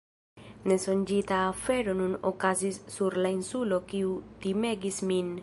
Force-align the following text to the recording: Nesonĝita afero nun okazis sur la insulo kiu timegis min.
Nesonĝita 0.71 1.37
afero 1.49 1.95
nun 1.99 2.15
okazis 2.31 2.81
sur 2.95 3.19
la 3.25 3.33
insulo 3.37 3.81
kiu 3.93 4.17
timegis 4.47 5.01
min. 5.13 5.35